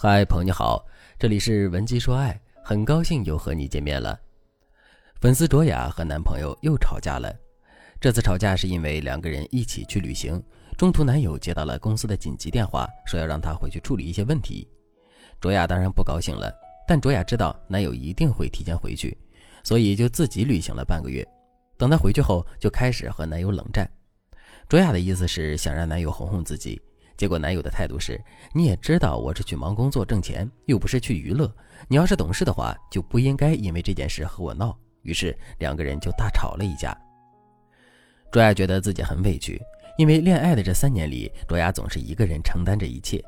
[0.00, 0.86] 嗨，朋友你好，
[1.18, 4.16] 这里是文姬说爱，很高兴又和你见面了。
[5.20, 7.34] 粉丝卓雅和男朋友又吵架了，
[8.00, 10.40] 这次吵架是因为两个人一起去旅行，
[10.76, 14.68] 中途男友接到了公司的紧急电话，说要让她回去处理一些问题。
[15.40, 16.48] 卓雅当然不高兴了，
[16.86, 19.18] 但卓雅知道男友一定会提前回去，
[19.64, 21.26] 所以就自己旅行了半个月。
[21.76, 23.84] 等她回去后，就开始和男友冷战。
[24.68, 26.80] 卓雅的意思是想让男友哄哄自己。
[27.18, 28.18] 结果男友的态度是：
[28.54, 31.52] 你也知道我是去忙工作挣钱，又不是去娱乐。
[31.88, 34.78] 你要是懂事的话，就不应该因为这件事和我闹。
[35.02, 36.96] 于是两个人就大吵了一架。
[38.30, 39.60] 卓雅觉得自己很委屈，
[39.98, 43.20] 因为恋爱的这三年里，卓雅总是一个人承担着一切。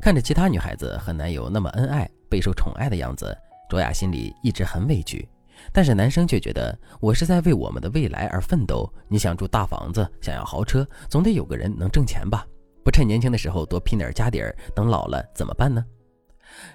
[0.00, 3.32] 看着其他女孩子和男友那么恩爱、备受宠爱的样子，
[3.70, 5.26] 卓雅心里一直很委屈。
[5.72, 8.92] 但是男生却觉得我是在为我们的未来而奋斗。
[9.06, 12.44] 你想住大房子，想要豪车，总得有个人能挣钱吧？
[12.86, 15.84] 不趁年轻的时候多拼点家底儿，等老了怎么办呢？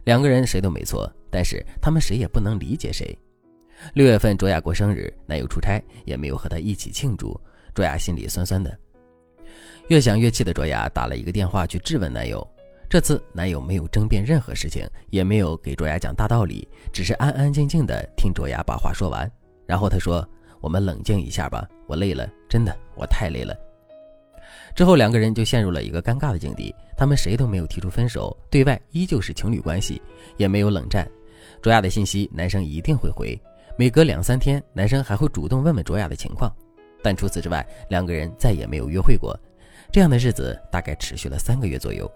[0.03, 3.17] 两个人谁都没错，但是他们谁也不能理解谁。
[3.93, 7.39] 六月份，卓雅过生日，男友出差，也没有和她一起庆祝，
[7.73, 8.77] 卓雅心里酸酸的。
[9.87, 12.45] 越想越气的卓雅打了一个电话去质问男友，
[12.89, 19.31] 这次男友没有争辩任何事情，也没有给卓雅讲大道理，只是安安静静的听卓雅把话说完。
[19.65, 20.27] 然后他说
[20.59, 23.55] ：“我们冷静一下吧，我累了，真的，我太累了。”
[24.75, 26.73] 之后，两个人就陷入了一个尴尬的境地。
[26.97, 30.01] 他们谁都没有提出分手，对外依旧是情侣关系，
[30.37, 31.09] 也没有冷战。
[31.61, 33.35] 卓雅的信息，男生一定会回；
[33.77, 36.53] 每隔两三天，男生还会主动问问卓雅的情况。
[37.01, 39.37] 但除此之外，两个人再也没有约会过。
[39.91, 42.09] 这样的日子大概持续了三个月左右。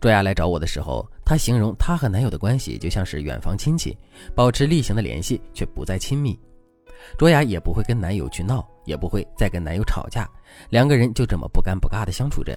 [0.00, 3.96] 卓雅来找我的时候，她形容她和男友的关系就像是远房亲戚，
[4.34, 6.38] 保持例行的联系，却不再亲密。
[7.16, 10.28] 卓雅也不会跟男友去闹，也不会再跟男友吵架，
[10.70, 12.56] 两个人就这么不尴不尬的相处着。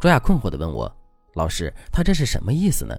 [0.00, 0.90] 卓雅困惑地问我
[1.34, 2.96] ：“老师，他这是什么意思呢？”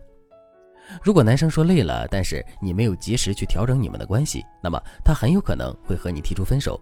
[1.03, 6.79] 如果男生说累了，但是你没有及时去调整你们的关系，那么他很有可能会和你提出分手，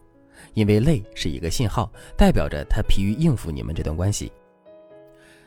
[0.54, 4.32] 因为累是一个信号，代表着他疲于应付你们这段关系。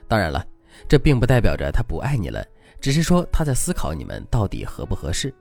[0.09, 0.45] 当然了，
[0.89, 2.45] 这并不代表着他不爱你了，
[2.81, 5.33] 只是说他在思考你们到底合不合适。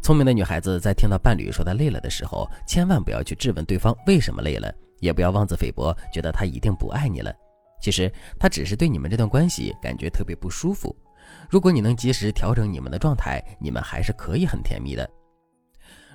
[0.00, 7.32] 聪明的女孩子在听到伴侣说她累了的时候，千万不要去质问对方为什么累了，也不要妄自菲薄，觉得他一定不爱你了。
[7.80, 10.94] 其实他只是对你们这段关系感觉特别不舒服。
[11.48, 15.08] 如果你能及时调整你们的状态，你们还是可以很甜蜜的。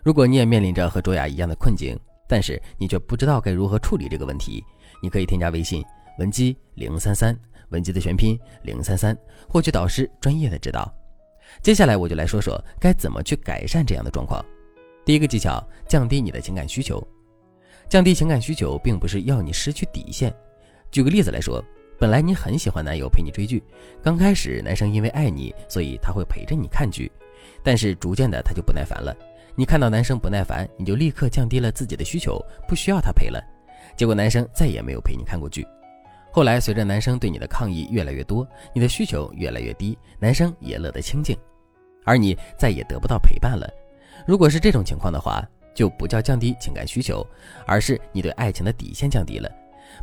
[0.04, 4.64] 如果你也面临着和卓雅一样的困境，但是你却不知道该如何处理这个问题，
[5.02, 5.84] 你可以添加微信
[6.20, 7.38] 文姬零三三，
[7.70, 9.18] 文姬的全拼零三三，
[9.50, 10.97] 获取导师专业的指导。
[11.62, 14.44] 接下来我就来说说该怎么去改善这样的状况。
[15.06, 17.06] 第一个技巧，降低你的情感需求。
[17.90, 20.34] 降低情感需求，并不是要你失去底线。
[20.91, 21.63] 举个例子来说，
[21.97, 23.63] 本来你很喜欢男友陪你追剧，
[24.03, 27.12] 刚开始男生因为爱你，所以他会陪着你看剧，
[27.63, 29.16] 但是逐渐的他就不耐烦了。
[29.56, 33.41] 你看到男生不耐烦，你就立刻降低了自己的需求，不需要他陪了。
[33.96, 35.66] 结果男生再也没有陪你看过剧。
[36.38, 41.36] 后来，随着男生对你的抗议越来越多，你的需求越来越低，男生也乐得清静，
[42.06, 43.68] 而你再也得不到陪伴了。
[44.28, 45.44] 如果是这种情况的话，
[45.74, 47.25] 就不叫降低情感需求，
[47.66, 49.50] 而是你对爱情的底线降低了。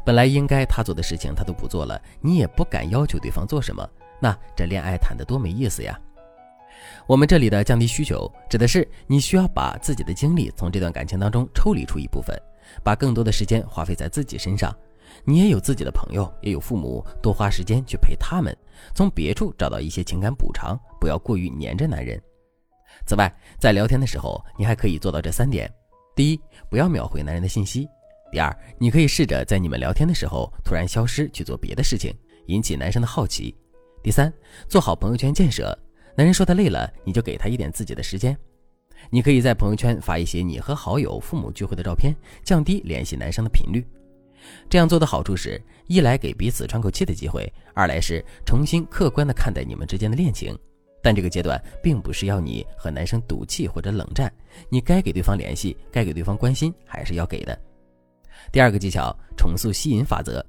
[0.05, 5.97] 本来应该他做的事情他都不做了，你也不敢要求对方做什么，那这恋爱谈得多没意思呀！
[7.06, 12.37] 我们这里的降低需求，指的是你需要把自己的精力从这段感情当中抽离出一部分，
[12.83, 14.77] 把更多的时间花费在自己身上。
[15.25, 18.56] 你也有自己的朋友，也有父母，多花时间去陪他们，
[18.94, 22.20] 从别处找到一些情感补偿，不要过于黏着男人。
[23.06, 25.72] 此外，在聊天的时候，你还可以做到这三点：
[26.15, 27.87] 第一，不要秒回男人的信息；
[28.31, 32.15] 第二，你可以试着在你们聊天的时候突然消失去做别的事情，
[32.47, 33.54] 引起男生的好奇；
[34.03, 34.32] 第三，
[34.69, 35.76] 做好朋友圈建设。
[36.16, 38.36] 男人说他累了，你就给他一点自己的时间。
[39.10, 43.84] 你可以在朋友圈发一些你和好友、父母聚会的照片，降低联系男生的频率。
[44.69, 50.57] 这样做的好处是一来给彼此喘口气的机会，二来是重新客观的看待你们之间的恋情。
[51.03, 54.33] 但这个阶段并不是要你和男生赌气或者冷战，
[54.71, 57.59] 你该给对方联系，该给对方关心还是要给的。
[58.51, 60.45] 第二个技巧，重塑吸引法则。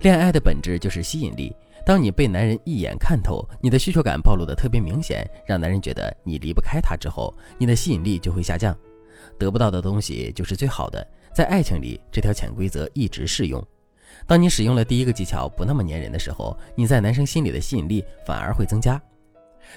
[0.00, 1.54] 恋爱的本质就是吸引力。
[1.84, 8.76] 当你被男人一眼看透，你的需求感暴露的特别明显，让男人觉得你离不开他之后，你的吸引力就会下降。
[9.38, 11.06] 得不到的东西就是最好的。
[11.34, 13.62] 在爱情里，这条潜规则一直适用。
[14.26, 19.00] 当你使用了第一个技巧，不那么粘人的时候，你在男生心里的吸引力反而会增加。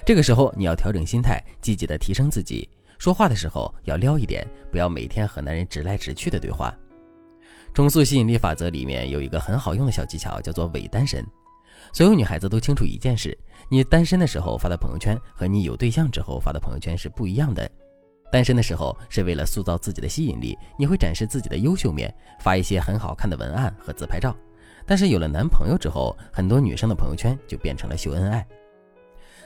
[0.06, 2.68] 这个时候，你要调整心态，积极的提升自己。
[2.98, 6.74] 说话的时候要撩一点，不要每天和男人直来直去的对话。
[7.74, 11.24] 重塑吸引力法则里面有一个很好用的小技巧，叫做伪单身。
[11.92, 13.36] 所有女孩子都清楚一件事：
[13.68, 17.70] 你单身的时候发的朋友圈和你有对象之后发的朋友圈是不一样的。
[18.30, 24.34] 单身的时候是为了塑造自己的吸引力，你会展示自己的优秀面，发一些很好看的文案和自拍照。
[24.86, 28.46] 但是有了男朋友之后，很多女生的朋友圈就变成了秀恩爱。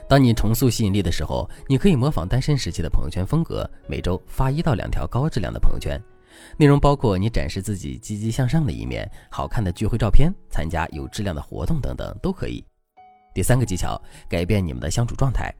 [0.07, 5.99] 当你重塑吸引力的时候，你可以模仿单身时期的朋友圈风格，每周发一到两条高质量的朋友圈，
[6.57, 12.63] 内容包括你展示自己积极向上的一面、好看的聚会照片、参加有质量的活动等等都可以。
[13.33, 13.99] 第三个技巧，
[14.29, 15.53] 改变你们的相处状态。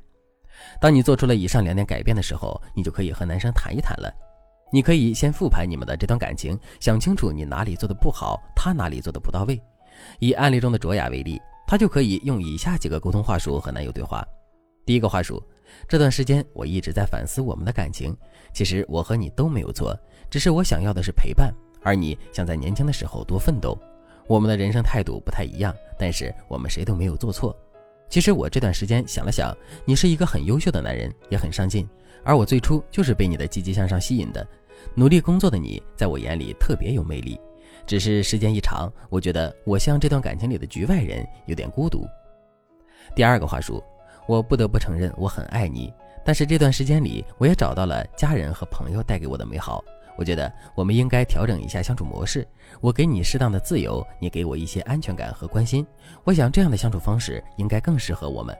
[0.79, 4.13] 当你做出了以上两点改变的时候，你就可以和男生谈一谈了。
[4.71, 9.61] 你可以先复盘你们的这段感情，想清楚你哪里做的不好，他哪里做的不到位。
[10.19, 14.25] 以案例中的卓雅为例，她就可以用以下几个沟通话术和男友对话。
[14.85, 15.41] 第一个话术：
[15.87, 18.15] 这段时间我一直在反思我们的感情，
[18.53, 19.97] 其实我和你都没有错，
[20.29, 23.77] 只是我想要的是陪伴，而你想在年轻的时候多奋斗。
[24.27, 27.55] 我们的人生态度不太一样，但是我们谁都没有做错。
[28.09, 31.87] 其实我这段时间想了想，你是一个很优秀的男人，也很上进，
[32.23, 34.45] 而我最初就是被你的积极向上吸引的。
[34.93, 37.39] 努力工作的你，在我眼里特别有魅力。
[37.85, 42.05] 只是时间一长，我觉得我像这段感情里的局外人，有点孤独。
[43.15, 43.83] 第二个话术，
[44.27, 45.93] 我不得不承认我很爱你，
[46.23, 49.83] 但是这段时间里，我也找到了家人和朋友带给我的美好。
[50.17, 52.47] 我觉得我们应该调整一下相处模式，
[52.81, 55.85] 我给你适当的自由，你给我一些安全感和关心。
[56.23, 58.55] 我想这样的相处方式应该更适合我们。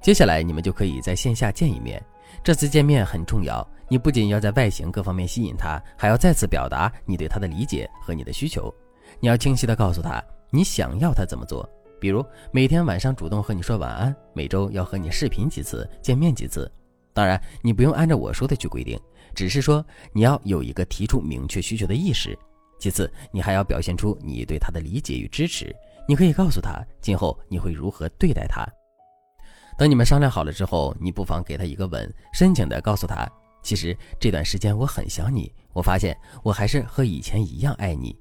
[0.00, 2.02] 接下来你们就可以在线下见一面，
[2.42, 3.66] 这次见面很重要。
[3.88, 8.72] 你不仅要在外形各方面吸引他，还要再次表达你对他的理解和你的需求。
[9.20, 11.68] 你要清晰的告诉他你想要他怎么做，
[12.00, 16.70] 比如每天晚上主动和你说晚安，每周要和你视频几次，见面几次。
[17.14, 19.00] 当然，你不用按照我说的去规定。
[19.34, 22.38] 只是说你要有一个提出明确需求的意识，
[22.78, 25.74] 其次你还要表现出你对他的理解与支持。
[26.06, 28.64] 你可以告诉他今后你会如何对待他。
[29.76, 33.26] 等你们商量好了之后，你不妨给他一个吻，深情的告诉他，
[33.62, 38.16] 其实这段时间我很想你，我发现我还是和以前一样爱你。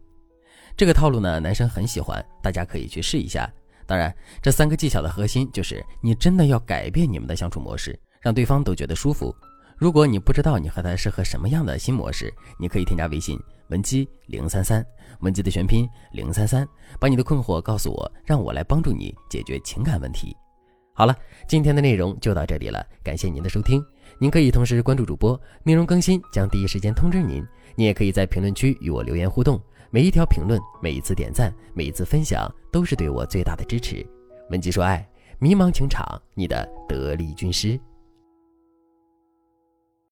[0.76, 3.48] 这个套路呢，男生很喜欢，大家可以去试一下。
[3.86, 9.36] 当然，这三个技巧的核心就是你真的要改变你们的相处模式，让对方都觉得舒服。
[9.78, 13.38] 如果你不知道你和他适合什么样的新模式，你可以添加微信
[13.68, 14.86] 文姬零三三，
[15.20, 16.66] 文姬的全拼零三三，
[17.00, 20.34] 把你的困惑告诉我，让我来帮助你解决情感问题。
[20.94, 21.16] 好了，
[21.48, 23.84] 今天的内容就到这里了，感谢您的收听。
[24.20, 27.44] 您可以同时关注主播，内容更新将第一时间通知您。
[27.76, 29.60] 您也可以在评论区与我留言互动，
[29.90, 34.06] 每一条评论、每一次点赞、每一次分享，都是对我最大的支持。
[34.52, 35.06] 文姬说爱，
[35.40, 36.06] 迷茫情场，
[36.36, 37.78] 你的得力军师。